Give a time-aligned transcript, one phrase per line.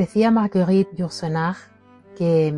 [0.00, 1.56] Decía Marguerite Yourcenar
[2.16, 2.54] que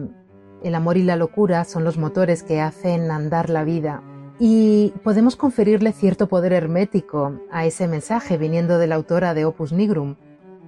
[0.62, 4.00] el amor y la locura son los motores que hacen andar la vida
[4.38, 9.72] y podemos conferirle cierto poder hermético a ese mensaje viniendo de la autora de Opus
[9.72, 10.14] Nigrum,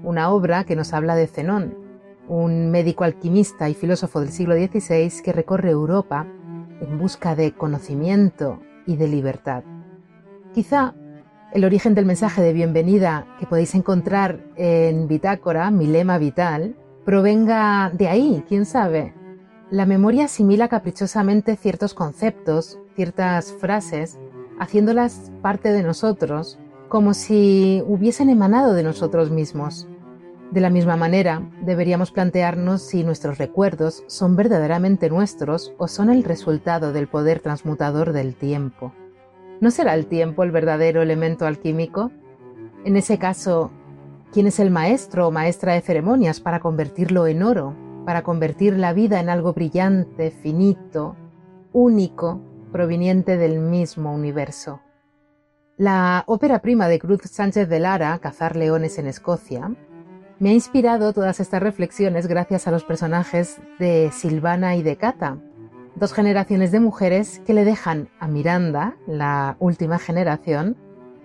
[0.03, 1.79] una obra que nos habla de Zenón,
[2.27, 6.27] un médico alquimista y filósofo del siglo XVI que recorre Europa
[6.81, 9.63] en busca de conocimiento y de libertad.
[10.53, 10.97] Quizá
[11.55, 17.93] el origen del mensaje de bienvenida que podéis encontrar en Bitácora, mi lema vital, provenga
[17.95, 19.15] de ahí, quién sabe.
[19.71, 24.19] La memoria asimila caprichosamente ciertos conceptos, ciertas frases,
[24.59, 29.87] haciéndolas parte de nosotros, como si hubiesen emanado de nosotros mismos.
[30.51, 36.25] De la misma manera, deberíamos plantearnos si nuestros recuerdos son verdaderamente nuestros o son el
[36.25, 38.93] resultado del poder transmutador del tiempo.
[39.61, 42.11] ¿No será el tiempo el verdadero elemento alquímico?
[42.85, 43.71] En ese caso,
[44.33, 48.93] ¿quién es el maestro o maestra de ceremonias para convertirlo en oro, para convertir la
[48.93, 51.17] vida en algo brillante, finito,
[51.73, 52.41] único,
[52.73, 54.81] proveniente del mismo universo?
[55.77, 59.73] La ópera prima de Cruz Sánchez de Lara, Cazar leones en Escocia,
[60.39, 65.39] me ha inspirado todas estas reflexiones gracias a los personajes de Silvana y de Cata,
[65.97, 70.77] dos generaciones de mujeres que le dejan a Miranda, la última generación,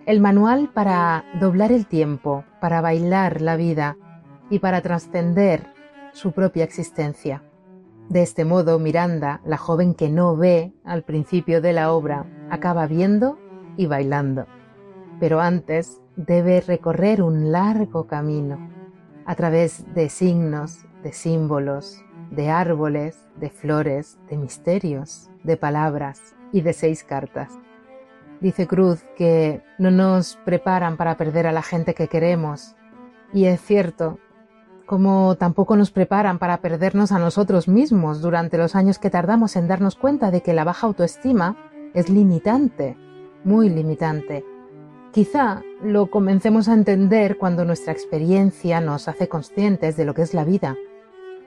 [0.06, 3.98] el manual para doblar el tiempo, para bailar la vida
[4.50, 5.68] y para trascender
[6.14, 7.44] su propia existencia.
[8.10, 12.88] De este modo, Miranda, la joven que no ve al principio de la obra, acaba
[12.88, 13.38] viendo
[13.78, 14.48] y bailando.
[15.20, 18.58] Pero antes debe recorrer un largo camino
[19.26, 26.62] a través de signos, de símbolos, de árboles, de flores, de misterios, de palabras y
[26.62, 27.58] de seis cartas.
[28.40, 32.76] Dice Cruz que no nos preparan para perder a la gente que queremos.
[33.34, 34.18] Y es cierto,
[34.86, 39.68] como tampoco nos preparan para perdernos a nosotros mismos durante los años que tardamos en
[39.68, 41.58] darnos cuenta de que la baja autoestima
[41.94, 42.96] es limitante,
[43.44, 44.46] muy limitante,
[45.12, 50.36] Quizá lo comencemos a entender cuando nuestra experiencia nos hace conscientes de lo que es
[50.36, 50.78] la vida,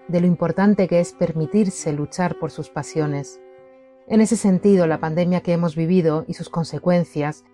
[0.09, 3.41] de lo importante que es permitirse luchar por sus pasiones.
[4.09, 7.45] En ese sentido, la pandemia que hemos vivido y sus consecuencias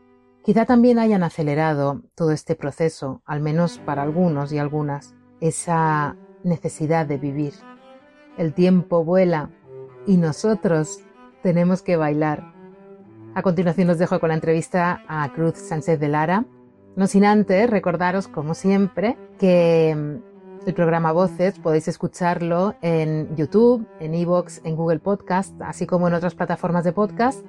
[0.42, 7.06] quizá también hayan acelerado todo este proceso, al menos para algunos y algunas, esa necesidad
[7.06, 7.52] de vivir.
[8.36, 9.50] El tiempo vuela
[10.06, 11.00] y nosotros
[11.42, 12.58] tenemos que bailar
[13.38, 16.44] a continuación os dejo con la entrevista a Cruz Sánchez de Lara.
[16.96, 20.18] No sin antes recordaros, como siempre, que
[20.68, 26.14] el programa Voces podéis escucharlo en YouTube, en Evox, en Google Podcast, así como en
[26.14, 27.42] otras plataformas de podcast,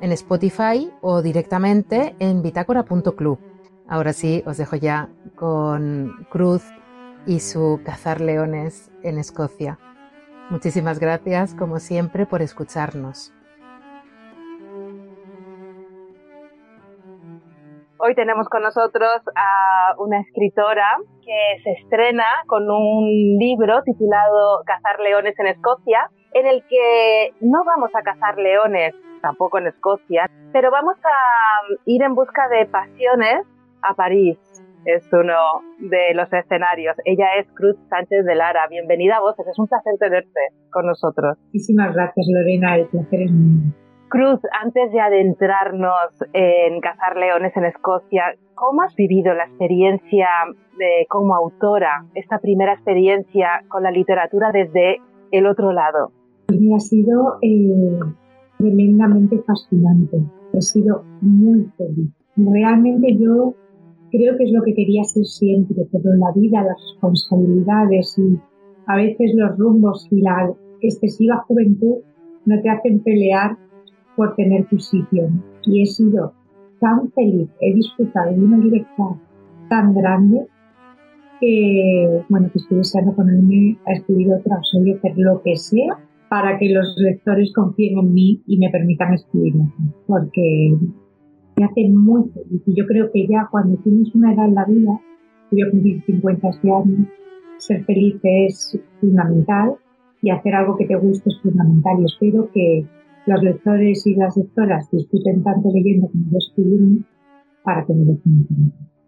[0.00, 3.38] en Spotify o directamente en bitácora.club.
[3.86, 6.64] Ahora sí, os dejo ya con Cruz
[7.24, 9.78] y su cazar leones en Escocia.
[10.50, 13.32] Muchísimas gracias, como siempre, por escucharnos.
[17.98, 25.00] Hoy tenemos con nosotros a una escritora que se estrena con un libro titulado Cazar
[25.00, 30.70] leones en Escocia, en el que no vamos a cazar leones tampoco en Escocia, pero
[30.70, 33.44] vamos a ir en busca de pasiones
[33.82, 34.38] a París.
[34.84, 35.34] Es uno
[35.80, 36.96] de los escenarios.
[37.04, 38.68] Ella es Cruz Sánchez de Lara.
[38.68, 39.34] Bienvenida a vos.
[39.40, 41.36] Es un placer tenerte con nosotros.
[41.46, 42.76] Muchísimas gracias, Lorena.
[42.76, 43.72] El placer es mío.
[44.08, 50.28] Cruz, antes de adentrarnos en cazar leones en Escocia, ¿cómo has vivido la experiencia
[50.78, 54.98] de, como autora, esta primera experiencia con la literatura desde
[55.32, 56.12] el otro lado?
[56.48, 57.98] Me ha sido eh,
[58.58, 60.18] tremendamente fascinante.
[60.52, 62.10] He sido muy feliz.
[62.36, 63.54] Realmente yo
[64.12, 68.38] creo que es lo que quería ser siempre, pero la vida las responsabilidades y
[68.86, 71.96] a veces los rumbos y la excesiva juventud
[72.44, 73.56] no te hacen pelear
[74.16, 75.28] por tener tu sitio.
[75.64, 76.32] Y he sido
[76.80, 79.16] tan feliz, he disfrutado de una libertad
[79.68, 80.46] tan grande
[81.40, 85.98] que, bueno, que estoy deseando ponerme a escribir otra, o sea, hacer lo que sea
[86.28, 89.54] para que los lectores confíen en mí y me permitan escribir
[90.06, 90.76] porque
[91.56, 92.62] me hace muy feliz.
[92.66, 95.00] Y yo creo que ya cuando tienes una edad en la vida,
[95.50, 97.06] voy a cumplir 50 este año,
[97.58, 99.76] ser feliz es fundamental
[100.22, 102.00] y hacer algo que te guste es fundamental.
[102.00, 102.86] Y espero que
[103.26, 107.04] los lectores y las lectoras discuten tanto leyendo como yo escribiendo
[107.64, 108.16] para que me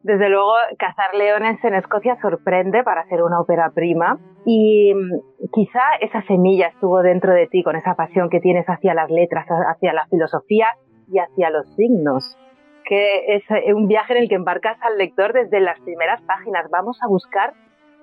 [0.02, 5.80] Desde luego, Cazar Leones en Escocia sorprende para ser una ópera prima y mm, quizá
[6.00, 9.92] esa semilla estuvo dentro de ti con esa pasión que tienes hacia las letras, hacia
[9.92, 10.66] la filosofía
[11.12, 12.36] y hacia los signos,
[12.84, 16.68] que es eh, un viaje en el que embarcas al lector desde las primeras páginas.
[16.70, 17.54] Vamos a buscar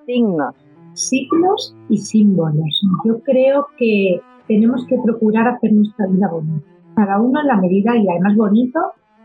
[0.06, 0.54] signos.
[0.94, 2.82] signos y símbolos.
[3.04, 6.66] Yo creo que tenemos que procurar hacer nuestra vida bonita.
[6.94, 8.80] Cada uno en la medida y además bonito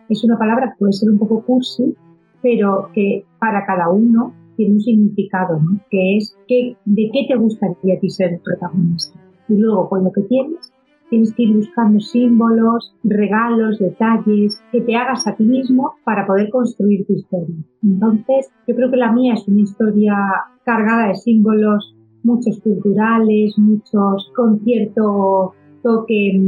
[0.10, 1.96] es una palabra que puede ser un poco cursi,
[2.42, 5.80] pero que para cada uno tiene un significado, ¿no?
[5.90, 9.20] que es que, de qué te gustaría a ti ser protagonista.
[9.48, 10.74] Y luego, con lo que tienes,
[11.10, 16.50] tienes que ir buscando símbolos, regalos, detalles que te hagas a ti mismo para poder
[16.50, 17.56] construir tu historia.
[17.84, 20.16] Entonces, yo creo que la mía es una historia
[20.64, 26.40] cargada de símbolos, muchos culturales, muchos con cierto toque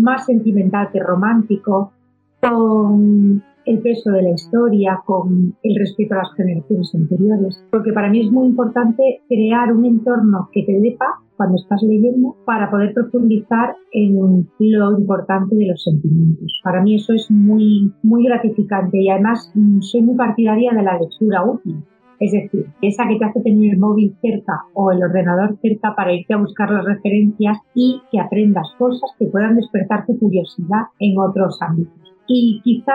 [0.00, 1.92] más sentimental que romántico,
[2.40, 8.08] con el peso de la historia, con el respeto a las generaciones anteriores, porque para
[8.08, 12.70] mí es muy importante crear un entorno que te dé paz cuando estás leyendo para
[12.70, 16.60] poder profundizar en lo importante de los sentimientos.
[16.64, 20.98] Para mí eso es muy, muy gratificante y además mm, soy muy partidaria de la
[20.98, 21.76] lectura útil.
[22.20, 26.12] Es decir, esa que te hace tener el móvil cerca o el ordenador cerca para
[26.12, 31.18] irte a buscar las referencias y que aprendas cosas que puedan despertar tu curiosidad en
[31.18, 32.14] otros ámbitos.
[32.26, 32.94] Y quizá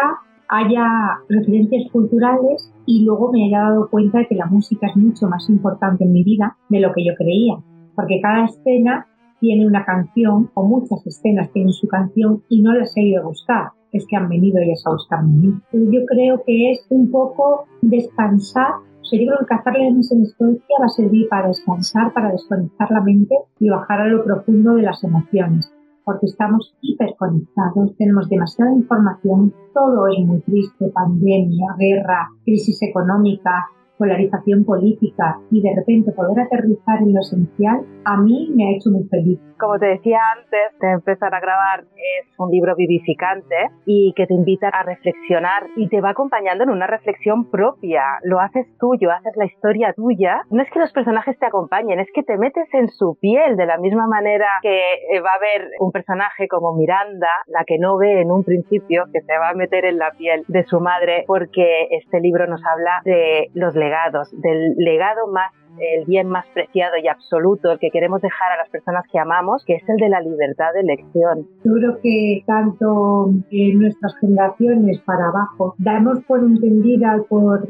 [0.50, 0.86] haya
[1.30, 5.50] referencias culturales y luego me haya dado cuenta de que la música es mucho más
[5.50, 7.56] importante en mi vida de lo que yo creía
[7.96, 9.08] porque cada escena
[9.40, 13.26] tiene una canción o muchas escenas tienen su canción y no les he ido a
[13.26, 15.54] buscar, es que han venido ellas a buscarme a mí.
[15.92, 18.72] Yo creo que es un poco descansar.
[19.04, 22.32] O sea, yo creo que cazar leones en Escocia va a servir para descansar, para
[22.32, 25.70] desconectar la mente y bajar a lo profundo de las emociones,
[26.06, 33.68] porque estamos hiperconectados, tenemos demasiada información, todo es muy triste, pandemia, guerra, crisis económica,
[33.98, 38.90] polarización política y de repente poder aterrizar en lo esencial, a mí me ha hecho
[38.90, 39.40] muy feliz.
[39.64, 43.56] Como te decía antes de empezar a grabar, es un libro vivificante
[43.86, 48.04] y que te invita a reflexionar y te va acompañando en una reflexión propia.
[48.24, 50.42] Lo haces tuyo, haces la historia tuya.
[50.50, 53.66] No es que los personajes te acompañen, es que te metes en su piel de
[53.66, 57.96] la misma manera que eh, va a haber un personaje como Miranda, la que no
[57.96, 61.24] ve en un principio, que se va a meter en la piel de su madre,
[61.26, 66.98] porque este libro nos habla de los legados, del legado más el bien más preciado
[66.98, 70.10] y absoluto, el que queremos dejar a las personas que amamos, que es el de
[70.10, 71.48] la libertad de elección.
[71.64, 77.68] Yo creo que tanto en nuestras generaciones para abajo damos por entendida por,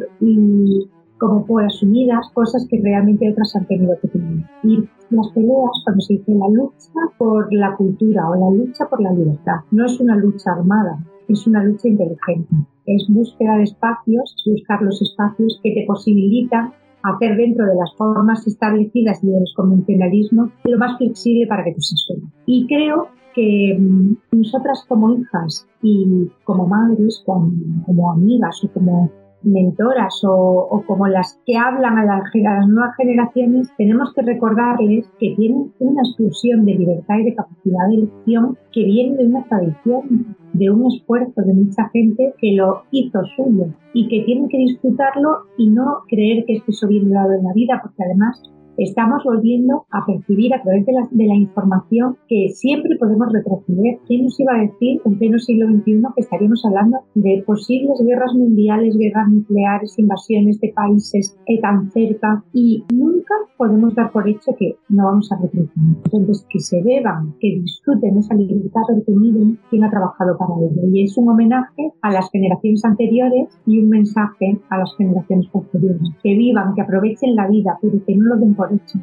[1.18, 4.46] como por asumidas cosas que realmente otras han tenido que tener.
[4.64, 9.02] Y las peleas, cuando se dice la lucha por la cultura o la lucha por
[9.02, 10.98] la libertad, no es una lucha armada,
[11.28, 12.54] es una lucha inteligente.
[12.86, 16.74] Es búsqueda de espacios, buscar los espacios que te posibilitan
[17.04, 21.74] hacer dentro de las formas establecidas y de los convencionalismos lo más flexible para que
[21.74, 22.30] tú seas feliz.
[22.46, 27.52] Y creo que mm, nosotras como hijas y como madres, como,
[27.86, 29.12] como amigas o como
[29.44, 35.74] mentoras o, como las que hablan a, las nuevas generaciones, tenemos que recordarles que tienen
[35.80, 40.70] una exclusión de libertad y de capacidad de elección que viene de una tradición, de
[40.70, 45.68] un esfuerzo de mucha gente que lo hizo suyo y que tienen que disfrutarlo y
[45.70, 48.42] no creer que esto viene dado en la vida, porque además
[48.78, 54.00] estamos volviendo a percibir a través de la, de la, información que siempre podemos retroceder.
[54.08, 58.34] ¿Quién nos iba a decir en pleno siglo XXI que estaríamos hablando de posibles guerras
[58.34, 62.44] mundiales, guerras nucleares, invasiones de países eh, tan cerca?
[62.54, 65.98] Y nunca podemos dar por hecho que no vamos a retroceder.
[66.06, 70.88] Entonces, que se beban, que disfruten esa libertad, que miren quién ha trabajado para ello.
[70.92, 76.02] Y es un homenaje a las generaciones anteriores y un mensaje a las generaciones posteriores.
[76.24, 78.56] Que vivan, que aprovechen la vida, pero que no lo den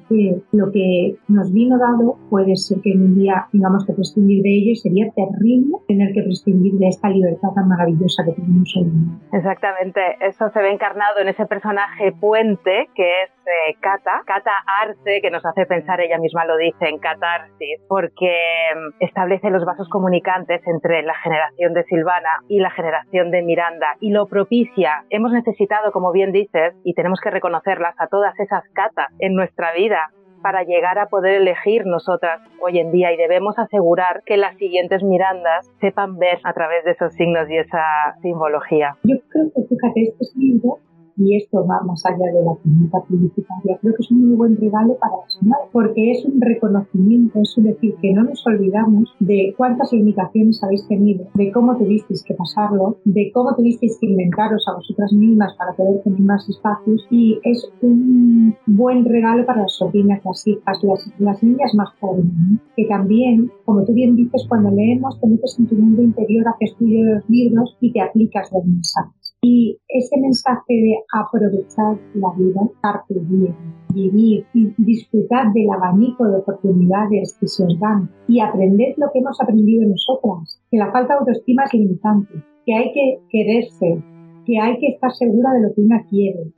[0.09, 4.43] que lo que nos vino dado puede ser que en un día tengamos que prescindir
[4.43, 8.75] de ello y sería terrible tener que prescindir de esta libertad tan maravillosa que tenemos
[8.77, 8.91] hoy.
[9.33, 13.31] Exactamente, eso se ve encarnado en ese personaje puente que es
[13.81, 14.53] Cata, Cata
[14.83, 18.35] Arce, que nos hace pensar, ella misma lo dice, en catarsis, porque
[18.75, 23.97] mm, establece los vasos comunicantes entre la generación de Silvana y la generación de Miranda
[24.01, 25.05] y lo propicia.
[25.11, 29.73] Hemos necesitado, como bien dices, y tenemos que reconocerlas a todas esas catas en nuestra
[29.73, 30.11] vida
[30.43, 35.03] para llegar a poder elegir nosotras hoy en día y debemos asegurar que las siguientes
[35.03, 37.85] mirandas sepan ver a través de esos signos y esa
[38.23, 38.97] simbología.
[39.05, 40.79] Yo creo que fíjate, este libro
[41.21, 43.79] y esto va más allá de la comunidad publicitaria.
[43.81, 47.95] Creo que es un muy buen regalo para la porque es un reconocimiento, es decir,
[48.01, 53.31] que no nos olvidamos de cuántas limitaciones habéis tenido, de cómo tuvisteis que pasarlo, de
[53.35, 58.57] cómo tuvisteis que inventaros a vosotras mismas para poder tener más espacios y es un
[58.67, 60.79] buen regalo para las sobrinas, las hijas,
[61.19, 62.33] las, niñas más jóvenes,
[62.77, 66.77] que también, como tú bien dices, cuando leemos te metes en tu mundo interior, haces
[66.77, 69.20] tuyo los libros y te aplicas los mensajes.
[69.43, 73.57] Y ese mensaje de aprovechar la vida, carpe bien,
[73.95, 79.21] vivir y disfrutar del abanico de oportunidades que se os dan y aprender lo que
[79.21, 82.35] hemos aprendido nosotras, que la falta de autoestima es limitante,
[82.67, 84.03] que hay que quererse,
[84.45, 86.53] que hay que estar segura de lo que una quiere,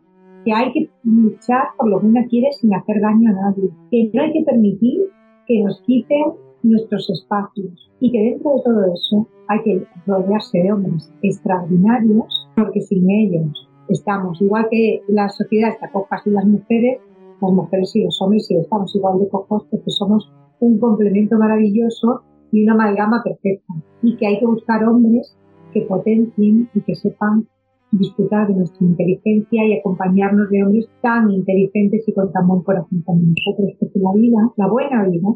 [0.44, 4.10] que hay que luchar por lo que una quiere sin hacer daño a nadie, que
[4.12, 5.02] no hay que permitir
[5.46, 10.72] que nos quiten nuestros espacios y que dentro de todo eso hay que rodearse de
[10.72, 17.00] hombres extraordinarios porque sin ellos estamos igual que la sociedad está cojas y las mujeres,
[17.40, 22.22] las mujeres y los hombres y estamos igual de cojos porque somos un complemento maravilloso
[22.52, 23.74] y una amalgama perfecta.
[24.02, 25.36] Y que hay que buscar hombres
[25.72, 27.46] que potencien y que sepan
[27.90, 33.02] disfrutar de nuestra inteligencia y acompañarnos de hombres tan inteligentes y con tan buen corazón
[33.04, 35.28] como nosotros, porque la vida, la buena vida,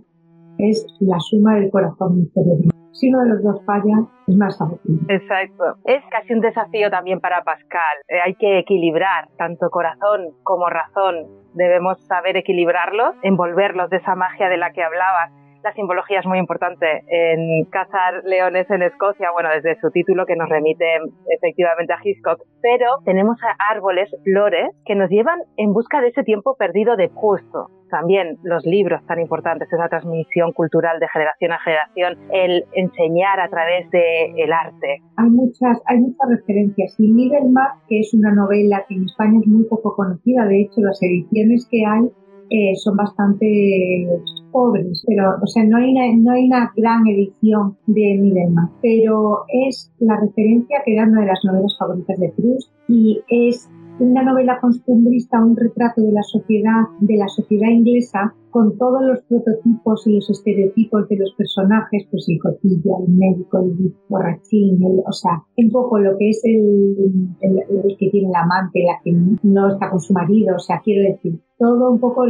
[0.58, 2.70] es la suma del corazón cerebro.
[2.92, 5.00] Si uno de los dos falla, es más fácil.
[5.08, 5.76] Exacto.
[5.84, 7.98] Es casi un desafío también para Pascal.
[8.08, 11.26] Eh, hay que equilibrar tanto corazón como razón.
[11.52, 15.30] Debemos saber equilibrarlos, envolverlos de esa magia de la que hablabas
[15.62, 20.36] la simbología es muy importante en cazar leones en Escocia, bueno, desde su título que
[20.36, 20.84] nos remite
[21.28, 23.38] efectivamente a Hitchcock, pero tenemos
[23.70, 27.68] árboles, flores, que nos llevan en busca de ese tiempo perdido de justo.
[27.90, 33.48] También los libros tan importantes, esa transmisión cultural de generación a generación, el enseñar a
[33.48, 35.02] través del el arte.
[35.16, 36.94] Hay muchas, hay muchas referencias.
[36.98, 40.80] Y Middlemarch, que es una novela que en España es muy poco conocida, de hecho
[40.80, 42.10] las ediciones que hay
[42.50, 44.06] eh, son bastante
[44.52, 49.44] pobres, pero, o sea, no hay una, no hay una gran edición de Middlemarch, pero
[49.48, 54.22] es la referencia que era una de las novelas favoritas de Proust y es una
[54.22, 60.06] novela costumbrista, un retrato de la sociedad, de la sociedad inglesa, con todos los prototipos
[60.06, 65.42] y los estereotipos de los personajes, pues el cotillo, el médico, el borrachín, o sea,
[65.56, 66.96] un poco lo que es el,
[67.40, 69.12] el, que tiene el amante, la que
[69.42, 72.24] no está con su marido, o sea, quiero decir, todo un poco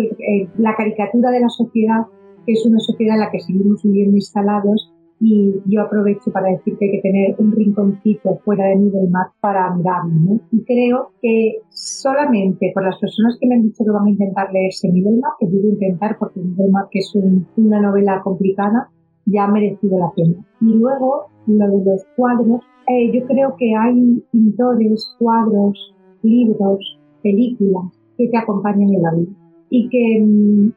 [0.58, 2.06] la caricatura de la sociedad,
[2.44, 6.76] que es una sociedad en la que seguimos viviendo instalados y yo aprovecho para decir
[6.78, 10.40] que tener un rinconcito fuera de mar para mirarlo, ¿no?
[10.52, 14.52] Y creo que solamente por las personas que me han dicho que van a intentar
[14.52, 17.14] leerse mar, que digo intentar porque mar que es
[17.56, 18.90] una novela complicada,
[19.24, 20.36] ya ha merecido la pena.
[20.60, 27.84] Y luego, lo de los cuadros, eh, yo creo que hay pintores, cuadros, libros, películas
[28.16, 29.32] que te acompañan en la vida
[29.70, 30.72] y que mm,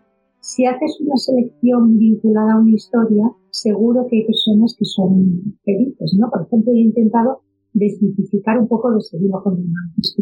[0.50, 6.18] si haces una selección vinculada a una historia, seguro que hay personas que son felices,
[6.20, 6.28] ¿no?
[6.32, 7.42] Por ejemplo, he intentado
[7.74, 9.64] desmitificar un poco de seguido con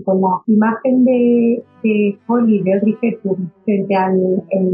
[0.04, 4.20] con la imagen de, de Holly, de Audrey Hepburn, frente al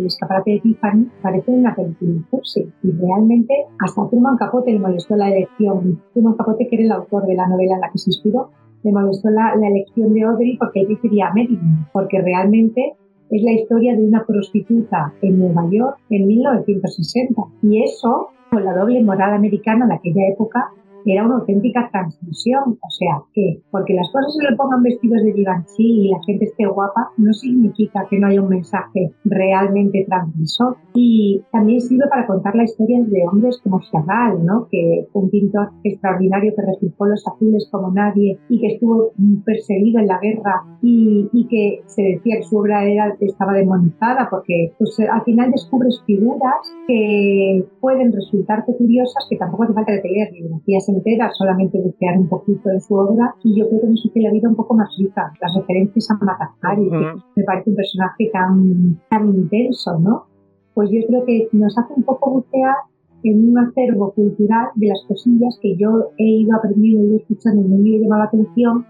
[0.05, 2.65] escaparate de Tiffany, parece una película sí.
[2.81, 6.01] Y realmente hasta Truman Capote le molestó la elección.
[6.13, 8.49] Truman Capote, que era el autor de la novela en la que se inspiró,
[8.83, 12.95] le molestó la, la elección de Audrey porque él quería Marilyn, porque realmente
[13.33, 17.41] es la historia de una prostituta en Nueva York en 1960.
[17.63, 20.71] Y eso, con la doble moral americana de aquella época,
[21.11, 22.77] era una auténtica transmisión.
[22.81, 26.45] O sea, que porque las cosas se le pongan vestidos de Givenchy y la gente
[26.45, 30.77] esté guapa, no significa que no haya un mensaje realmente transmisor.
[30.93, 34.67] Y también sirve para contar la historia de hombres como Chagall, ¿no?
[34.69, 39.11] Que un pintor extraordinario que reflejó los azules como nadie y que estuvo
[39.45, 44.27] perseguido en la guerra y, y que se decía que su obra era, estaba demonizada
[44.29, 50.01] porque pues, al final descubres figuras que pueden resultarte curiosas que tampoco hace falta que
[50.01, 54.05] te leas entera, solamente desear un poquito de su obra y yo creo que nos
[54.05, 55.31] hace la vida un poco más rica.
[55.41, 60.25] Las referencias a Madagascar, me parece un personaje tan, tan intenso, ¿no?
[60.73, 62.75] Pues yo creo que nos hace un poco bucear
[63.23, 67.67] en un acervo cultural de las cosillas que yo he ido aprendiendo y escuchando y
[67.67, 68.85] me han llamado la atención,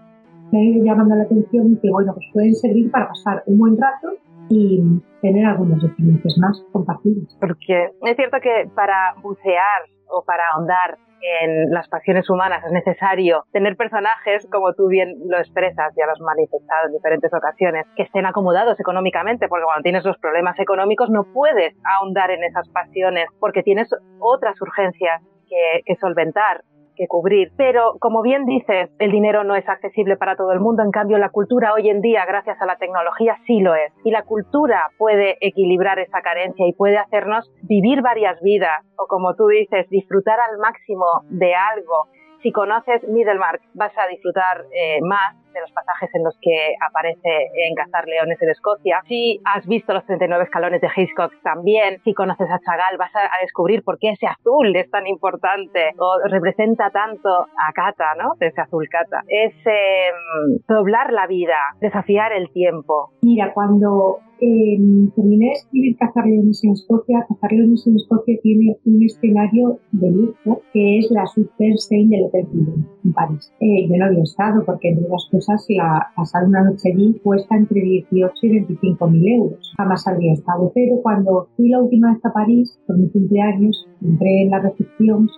[0.50, 3.58] me han ido llamando la atención y que, bueno, pues pueden servir para pasar un
[3.58, 4.08] buen rato
[4.48, 4.82] y
[5.22, 7.36] tener algunas referencias más compartidas.
[7.40, 10.98] Porque es cierto que para bucear o para ahondar
[11.42, 16.12] en las pasiones humanas es necesario tener personajes, como tú bien lo expresas, ya lo
[16.12, 21.10] has manifestado en diferentes ocasiones, que estén acomodados económicamente, porque cuando tienes los problemas económicos
[21.10, 23.88] no puedes ahondar en esas pasiones, porque tienes
[24.20, 26.62] otras urgencias que, que solventar
[26.96, 27.50] que cubrir.
[27.56, 30.82] Pero, como bien dices, el dinero no es accesible para todo el mundo.
[30.82, 33.92] En cambio, la cultura hoy en día, gracias a la tecnología, sí lo es.
[34.04, 39.34] Y la cultura puede equilibrar esa carencia y puede hacernos vivir varias vidas o, como
[39.34, 42.08] tú dices, disfrutar al máximo de algo.
[42.42, 47.50] Si conoces Middlemark, vas a disfrutar eh, más de los pasajes en los que aparece
[47.66, 49.00] en Cazar Leones en Escocia.
[49.08, 53.30] Si has visto los 39 escalones de Hitchcock también, si conoces a Chagall, vas a,
[53.40, 58.34] descubrir por qué ese azul es tan importante o representa tanto a Cata, ¿no?
[58.40, 59.22] Ese azul Cata.
[59.28, 63.12] Es em, doblar la vida, desafiar el tiempo.
[63.22, 64.76] Mira, cuando eh,
[65.14, 67.24] terminé de escribir Cazar Leones en Escocia.
[67.28, 72.46] Cazar Leones en Escocia tiene un escenario de lujo que es la Suite del Hotel
[73.04, 73.52] en París.
[73.60, 77.56] Eh, yo no había estado porque, entre otras cosas, la, pasar una noche allí cuesta
[77.56, 79.72] entre 18 y 25 mil euros.
[79.76, 80.70] Jamás había estado.
[80.74, 85.28] Pero cuando fui la última vez a París, por mi cumpleaños, entré en la recepción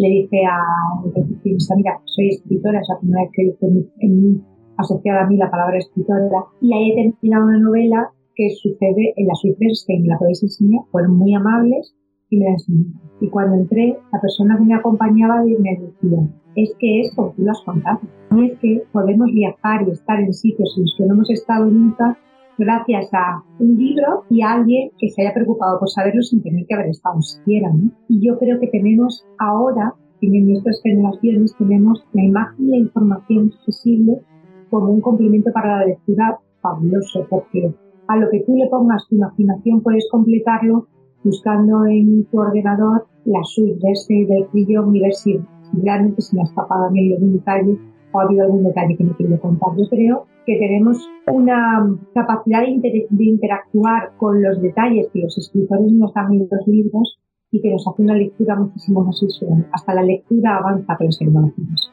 [0.00, 0.56] le dije a
[1.04, 3.66] la recepcionista, mira, soy escritora, es la primera vez que dice
[4.00, 4.40] en mí
[4.78, 9.26] asociada a mí la palabra escritora, y ahí he terminado una novela que sucede en
[9.26, 11.94] que me la podéis enseñar, fueron muy amables
[12.30, 13.00] y me la enseñaron.
[13.20, 16.18] Y cuando entré, la persona que me acompañaba me decía,
[16.56, 18.00] es que eso, tú lo has contado.
[18.36, 21.66] Y es que podemos viajar y estar en sitios en los que no hemos estado
[21.66, 22.18] nunca
[22.58, 26.66] gracias a un libro y a alguien que se haya preocupado por saberlo sin tener
[26.66, 27.70] que haber estado siquiera.
[28.08, 33.50] Y yo creo que tenemos ahora, en nuestras generaciones, tenemos la imagen y la información
[33.58, 34.20] accesible
[34.68, 37.74] como un complemento para la lectura fabuloso, porque
[38.08, 40.86] a lo que tú le pongas tu imaginación puedes completarlo
[41.24, 45.38] buscando en tu ordenador la suite de ese del si,
[45.72, 47.78] realmente se me ha escapado a mí algún detalle
[48.12, 49.70] o ha habido algún detalle que me quiero contar.
[49.76, 56.12] Yo creo que tenemos una capacidad de, interactuar con los detalles que los escritores nos
[56.14, 57.18] dan en los libros
[57.52, 59.66] y que nos hace una lectura muchísimo más visual.
[59.72, 61.92] Hasta la lectura avanza con las emociones.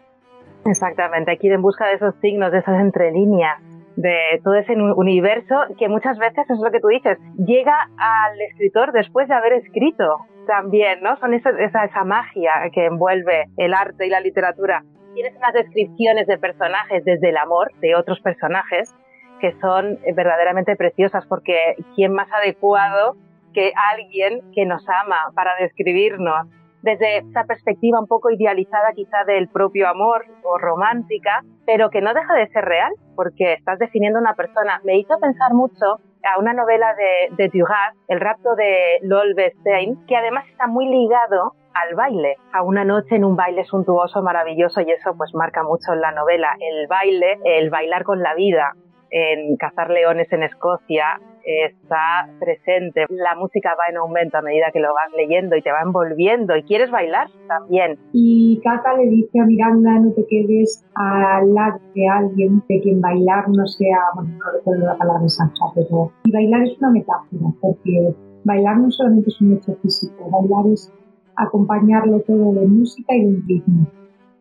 [0.65, 3.61] Exactamente, aquí en busca de esos signos, de esas entrelíneas,
[3.95, 8.91] de todo ese universo que muchas veces es lo que tú dices, llega al escritor
[8.91, 10.17] después de haber escrito
[10.47, 11.15] también, ¿no?
[11.17, 14.83] Son esa, esa, esa magia que envuelve el arte y la literatura.
[15.13, 18.95] Tienes unas descripciones de personajes desde el amor de otros personajes
[19.39, 23.15] que son verdaderamente preciosas porque ¿quién más adecuado
[23.53, 26.47] que alguien que nos ama para describirnos
[26.81, 32.13] desde esa perspectiva un poco idealizada quizá del propio amor o romántica, pero que no
[32.13, 34.79] deja de ser real, porque estás definiendo una persona.
[34.83, 40.05] Me hizo pensar mucho a una novela de, de Duras, El rapto de Lol Bestein,
[40.05, 44.81] que además está muy ligado al baile, a una noche en un baile suntuoso, maravilloso,
[44.81, 48.73] y eso pues marca mucho en la novela, el baile, el bailar con la vida,
[49.09, 53.05] en Cazar Leones en Escocia está presente.
[53.09, 56.55] La música va en aumento a medida que lo vas leyendo y te va envolviendo
[56.57, 57.97] y quieres bailar también.
[58.11, 62.99] Y Cata le dice a Miranda, no te quedes al lado de alguien de quien
[62.99, 66.11] bailar no sea, bueno, no recuerdo la palabra exacta, pero...
[66.25, 70.91] Y bailar es una metáfora, porque bailar no solamente es un hecho físico, bailar es
[71.37, 73.87] acompañarlo todo de música y de un ritmo.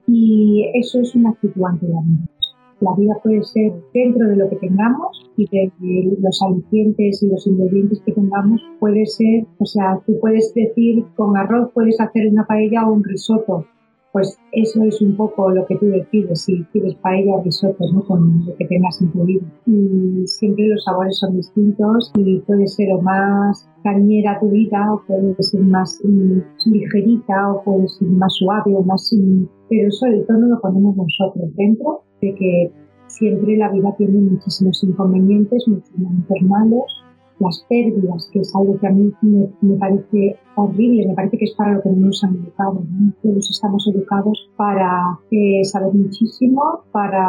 [0.09, 2.36] Y eso es una actitud ante la vida.
[2.81, 5.73] La vida puede ser dentro de lo que tengamos y de
[6.21, 11.37] los alicientes y los ingredientes que tengamos puede ser, o sea, tú puedes decir con
[11.37, 13.65] arroz puedes hacer una paella o un risotto,
[14.17, 18.03] pues eso es un poco lo que tú decides, si quieres paella o risotto, ¿no?
[18.07, 19.45] Con lo que tengas vida.
[19.67, 25.03] Y siempre los sabores son distintos y puede ser o más cañera tu vida o
[25.07, 29.13] puede ser más mm, ligerita o puede ser más suave o más...
[29.13, 32.73] Mm, pero eso el tono lo ponemos nosotros dentro de que
[33.07, 37.07] siempre la vida tiene muchísimos inconvenientes, muchísimos malos
[37.39, 41.55] las pérdidas, que es algo que a mí me, parece horrible, me parece que es
[41.55, 42.83] para lo que no nos han educado.
[43.23, 47.29] Todos estamos educados para eh, saber muchísimo, para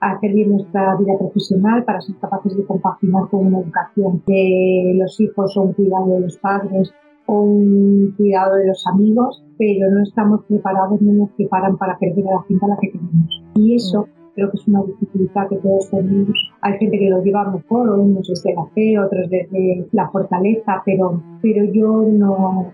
[0.00, 5.20] hacer bien nuestra vida profesional, para ser capaces de compaginar con una educación de los
[5.20, 6.92] hijos o un cuidado de los padres
[7.26, 12.26] o un cuidado de los amigos, pero no estamos preparados, no nos preparan para perder
[12.28, 13.42] a la gente a la que tenemos.
[13.54, 16.32] Y eso creo que es una dificultad que todos tenemos.
[16.62, 21.22] Hay gente que lo lleva mejor, unos desde la fe, otros desde la fortaleza, pero,
[21.40, 22.72] pero yo no,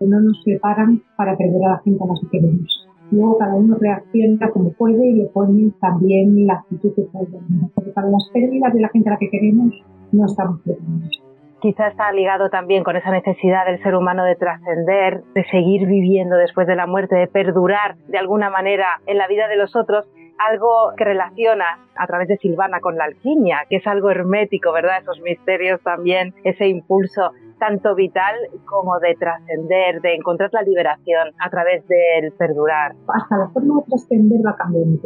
[0.00, 2.86] No nos preparan para perder a la gente a la que queremos.
[3.10, 7.38] Luego cada uno reacciona como puede y le pone también la actitud que puede.
[7.74, 9.74] Porque para las pérdidas de la gente a la que queremos
[10.12, 11.29] no estamos preparados
[11.60, 16.36] quizá está ligado también con esa necesidad del ser humano de trascender, de seguir viviendo
[16.36, 20.06] después de la muerte, de perdurar de alguna manera en la vida de los otros,
[20.38, 25.02] algo que relaciona a través de Silvana con la alquimia, que es algo hermético, ¿verdad?
[25.02, 31.50] Esos misterios también, ese impulso tanto vital como de trascender, de encontrar la liberación a
[31.50, 32.94] través del perdurar.
[33.06, 34.98] Hasta la forma de trascender va cambiando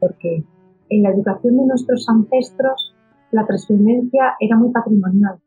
[0.00, 0.42] porque
[0.88, 2.96] en la educación de nuestros ancestros
[3.30, 5.38] la trascendencia era muy patrimonial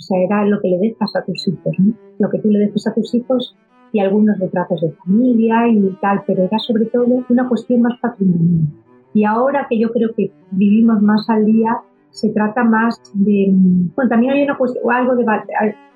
[0.00, 1.76] o sea, era lo que le dejas a tus hijos.
[2.18, 3.54] Lo que tú le dejas a tus hijos
[3.92, 8.66] y algunos retratos de familia y tal, pero era sobre todo una cuestión más patrimonial.
[9.12, 13.48] Y ahora que yo creo que vivimos más al día, se trata más de,
[13.94, 15.24] bueno, también hay una cuestión, algo de,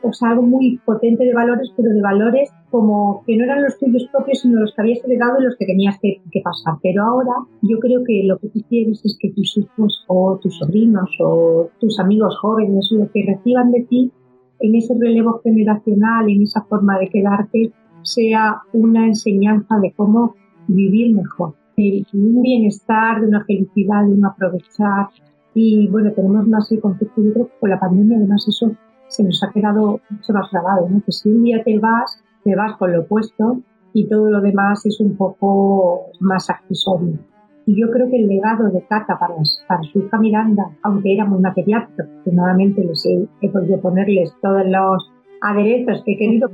[0.02, 3.78] o sea, algo muy potente de valores, pero de valores como que no eran los
[3.78, 6.74] tuyos propios, sino los que habías heredado y los que tenías que, pasar.
[6.82, 10.58] Pero ahora yo creo que lo que tú quieres es que tus hijos o tus
[10.58, 14.12] sobrinos o tus amigos jóvenes, lo que reciban de ti
[14.60, 17.72] en ese relevo generacional, en esa forma de quedarte,
[18.02, 20.34] sea una enseñanza de cómo
[20.68, 25.08] vivir mejor, de un bienestar, de una felicidad, de un aprovechar,
[25.54, 28.72] y bueno, tenemos más el concepto, yo creo que con la pandemia además eso
[29.06, 31.02] se nos ha quedado mucho más grabado, ¿no?
[31.04, 33.60] que si un día te vas, te vas con lo opuesto
[33.92, 37.18] y todo lo demás es un poco más accesorio.
[37.66, 39.34] Y yo creo que el legado de Cata para,
[39.68, 44.66] para su hija Miranda, aunque era muy material, afortunadamente les he, he, podido ponerles todos
[44.66, 46.50] los aderezos que he querido,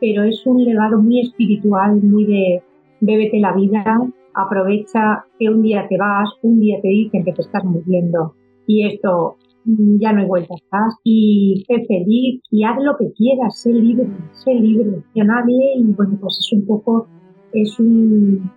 [0.00, 2.62] pero es un legado muy espiritual, muy de
[3.00, 3.84] bébete la vida,
[4.34, 8.34] aprovecha que un día te vas, un día te dicen que te estás muriendo
[8.66, 13.12] y esto mm, ya no hay vuelta atrás y sé feliz y haz lo que
[13.12, 17.06] quieras, sé libre, sé libre, que nadie y bueno pues es un poco,
[17.52, 18.50] es un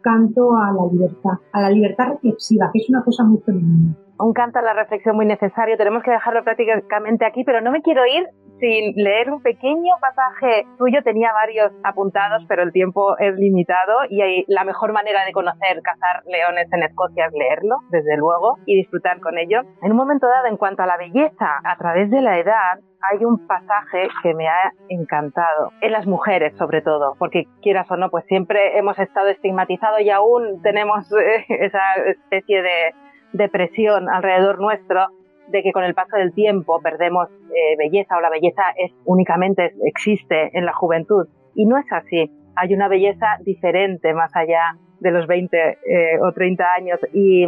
[0.00, 3.96] canto a la libertad, a la libertad reflexiva, que es una cosa muy femenina.
[4.18, 7.82] Un canto a la reflexión muy necesario, tenemos que dejarlo prácticamente aquí, pero no me
[7.82, 8.26] quiero ir
[8.58, 11.02] sin leer un pequeño pasaje tuyo.
[11.04, 16.24] Tenía varios apuntados, pero el tiempo es limitado y la mejor manera de conocer cazar
[16.26, 19.60] leones en Escocia es leerlo, desde luego, y disfrutar con ello.
[19.82, 23.24] En un momento dado, en cuanto a la belleza a través de la edad, hay
[23.24, 28.10] un pasaje que me ha encantado, en las mujeres sobre todo, porque quieras o no,
[28.10, 32.94] pues siempre hemos estado estigmatizados y aún tenemos eh, esa especie de
[33.32, 35.06] depresión alrededor nuestro
[35.48, 39.72] de que con el paso del tiempo perdemos eh, belleza o la belleza es únicamente
[39.84, 41.26] existe en la juventud.
[41.54, 42.30] Y no es así.
[42.56, 47.46] Hay una belleza diferente más allá de los 20 eh, o 30 años y,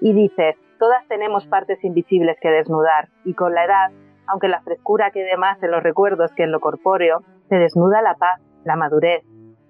[0.00, 3.90] y dices, todas tenemos partes invisibles que desnudar y con la edad,
[4.26, 8.14] aunque la frescura quede más en los recuerdos que en lo corpóreo, se desnuda la
[8.14, 9.22] paz, la madurez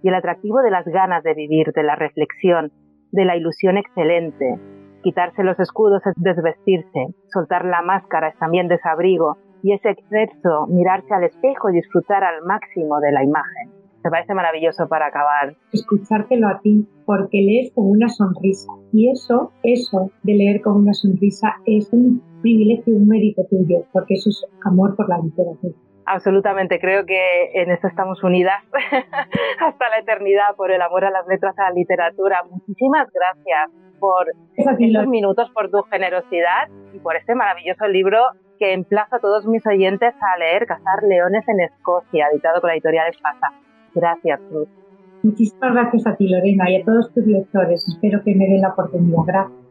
[0.02, 2.72] y el atractivo de las ganas de vivir, de la reflexión,
[3.12, 4.58] de la ilusión excelente,
[5.02, 11.14] Quitarse los escudos es desvestirse, soltar la máscara es también desabrigo, y ese exceso, mirarse
[11.14, 13.70] al espejo y disfrutar al máximo de la imagen.
[14.04, 15.54] Me parece maravilloso para acabar.
[15.72, 18.72] Escuchártelo a ti, porque lees con una sonrisa.
[18.92, 24.14] Y eso, eso de leer con una sonrisa es un privilegio, un mérito tuyo, porque
[24.14, 25.74] eso es amor por la literatura.
[26.06, 28.62] Absolutamente, creo que en esto estamos unidas
[29.60, 32.42] hasta la eternidad por el amor a las letras, a la literatura.
[32.50, 38.18] Muchísimas gracias por estos minutos, por tu generosidad y por este maravilloso libro
[38.58, 42.74] que emplaza a todos mis oyentes a leer Cazar Leones en Escocia, editado por la
[42.74, 43.52] editorial Espasa.
[43.94, 44.68] Gracias, Ruth.
[45.22, 47.86] Muchísimas gracias a ti, Lorena, y a todos tus lectores.
[47.86, 49.22] Espero que me den la oportunidad.
[49.26, 49.69] Gracias.